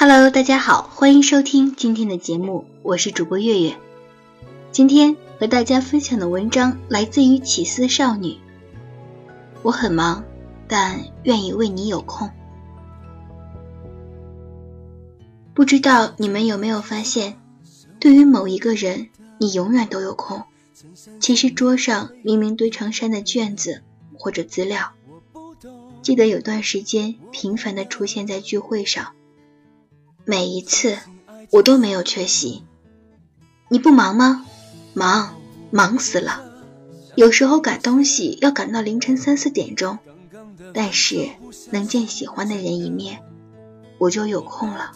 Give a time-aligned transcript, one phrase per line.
[0.00, 3.76] Hello，大家好，欢迎收听今天的节目，我是主播月月。
[4.70, 8.38] 今天和大家分享的文章来自于起司少女。
[9.62, 10.22] 我很忙，
[10.68, 12.30] 但愿意为你有空。
[15.52, 17.36] 不知道你们有没有发现，
[17.98, 20.44] 对于某一个人，你永远都有空。
[21.18, 23.82] 其实桌上明明堆成山的卷子
[24.16, 24.92] 或者资料。
[26.02, 29.14] 记得有段时间频繁的出现在聚会上，
[30.30, 30.98] 每一次
[31.50, 32.62] 我都没有缺席。
[33.70, 34.44] 你不忙吗？
[34.92, 35.36] 忙，
[35.70, 36.44] 忙死了。
[37.14, 39.98] 有时候赶东西要赶到凌晨三四点钟，
[40.74, 41.30] 但是
[41.70, 43.20] 能见喜欢的人一面，
[43.96, 44.92] 我就有空了。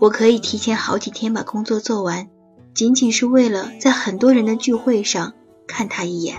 [0.00, 2.28] 我可以提前好几天把工作做完，
[2.74, 5.34] 仅仅是为了在很多人的聚会上
[5.68, 6.38] 看他一眼。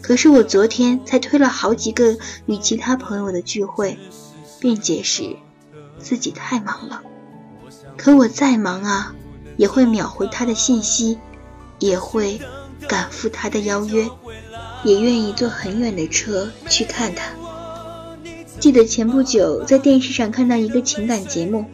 [0.00, 2.16] 可是我昨天才推了好几个
[2.46, 3.98] 与其他朋友的聚会，
[4.58, 5.36] 辩解时
[6.00, 7.02] 自己太忙了。
[7.96, 9.14] 可我再忙啊，
[9.56, 11.18] 也会秒回他的信息，
[11.78, 12.40] 也会
[12.88, 14.08] 赶赴他的邀约，
[14.84, 17.24] 也愿意坐很远的车去看他。
[18.60, 21.64] 记得前不久在电视上看到一个情感节目，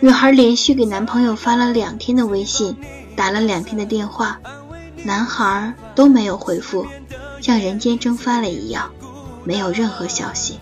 [0.00, 2.76] 女孩连续给男朋友发了两天的微信，
[3.16, 4.40] 打了两天的电话，
[5.02, 6.86] 男孩都没有回复。
[7.40, 8.90] 像人间蒸发了一样，
[9.44, 10.58] 没有任何消息。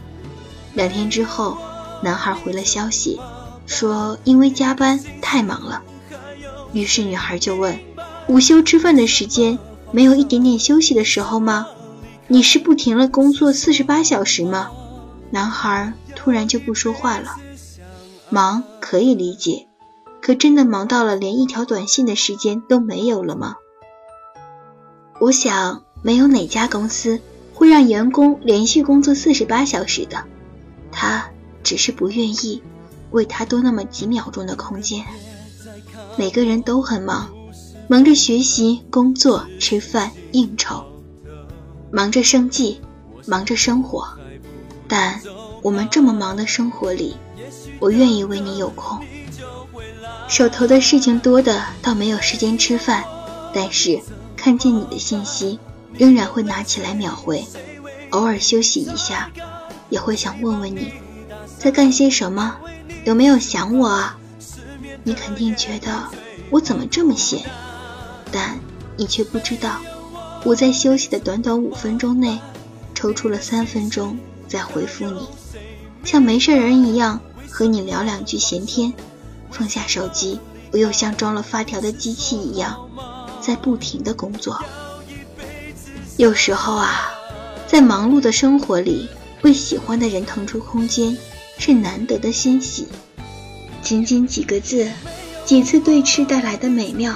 [0.74, 1.58] 两天之后，
[2.02, 3.18] 男孩回了消息，
[3.66, 5.82] 说因为加班太忙了。
[6.72, 7.78] 于是女孩就问
[8.28, 9.58] ：“午休吃饭的时间
[9.90, 11.68] 没有一点点休息的时候吗？
[12.28, 14.70] 你是不停了工作四十八小时吗？”
[15.30, 17.36] 男孩突然就不说话了。
[18.28, 19.66] 忙可以理解，
[20.20, 23.56] 可真的忙到了连一条短信的时间都没有了吗？
[25.20, 25.82] 我想。
[26.04, 27.20] 没有哪家公司
[27.54, 30.24] 会让员工连续工作四十八小时的，
[30.90, 31.30] 他
[31.62, 32.62] 只是不愿意
[33.10, 35.04] 为他多那么几秒钟的空间。
[36.16, 37.30] 每个人都很忙，
[37.88, 40.84] 忙着学习、工作、吃饭、应酬，
[41.90, 42.80] 忙着生计，
[43.26, 44.08] 忙着生活。
[44.88, 45.20] 但
[45.62, 47.16] 我们这么忙的生活里，
[47.80, 49.00] 我愿意为你有空。
[50.28, 53.04] 手头的事情多的倒没有时间吃饭，
[53.54, 54.00] 但是
[54.36, 55.58] 看见你的信息。
[55.98, 57.44] 仍然会拿起来秒回，
[58.12, 59.30] 偶尔休息一下，
[59.90, 60.90] 也会想问问你，
[61.62, 62.56] 在干些什么，
[63.04, 64.18] 有没有想我啊？
[65.04, 66.08] 你肯定觉得
[66.50, 67.40] 我怎么这么闲，
[68.32, 68.58] 但
[68.96, 69.80] 你却不知道，
[70.44, 72.40] 我在休息的短短五分钟内，
[72.96, 74.18] 抽出了三分钟
[74.48, 75.28] 在回复你，
[76.02, 78.92] 像没事人一样和你聊两句闲天，
[79.52, 80.40] 放下手机，
[80.72, 82.88] 我又像装了发条的机器一样，
[83.40, 84.60] 在不停的工作。
[86.16, 87.12] 有时候啊，
[87.68, 89.08] 在忙碌的生活里，
[89.42, 91.16] 为喜欢的人腾出空间，
[91.58, 92.86] 是难得的欣喜。
[93.82, 94.90] 仅仅几个字，
[95.44, 97.14] 几次对视带来的美妙，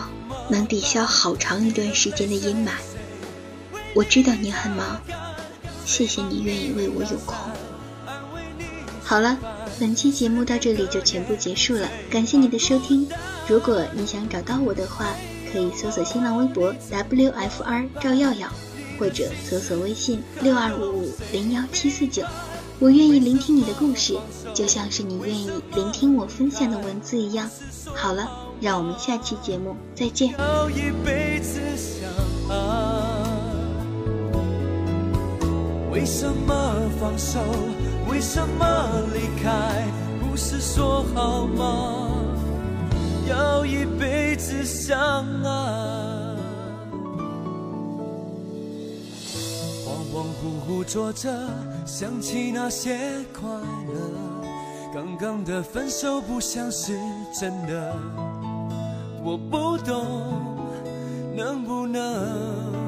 [0.49, 2.71] 能抵消好长一段时间的阴霾。
[3.95, 5.01] 我知道你很忙，
[5.85, 7.37] 谢谢你愿意为我有空。
[9.03, 9.39] 好了，
[9.79, 13.09] 本期节目到这里就全部结束了，感谢你的收听。
[13.49, 15.15] 如果你想找到我的话，
[15.53, 18.53] 可以搜索新浪微博 WFR 赵耀耀。
[18.99, 22.25] 或者搜索微信六二五五零幺七四九，
[22.79, 24.15] 我愿意聆听你的故事，
[24.53, 27.49] 就像是你愿意聆听我分享的文字一样。
[27.95, 28.29] 好了，
[28.61, 30.35] 让我们下期节目再见。
[35.91, 37.41] 为什么放手？
[38.11, 39.89] 为什么离开？
[40.21, 42.09] 不是说好吗？
[43.27, 45.66] 要一辈子相爱。
[50.17, 51.31] 恍惚惚坐着，
[51.85, 52.97] 想起那些
[53.39, 54.11] 快乐。
[54.95, 56.99] 刚刚的分手不像是
[57.39, 57.95] 真的，
[59.23, 60.07] 我不懂，
[61.37, 62.86] 能不能？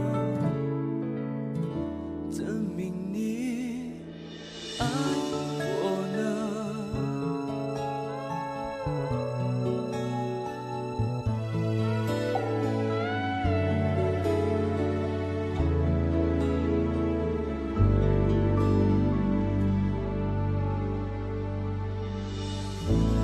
[22.89, 23.18] Bye.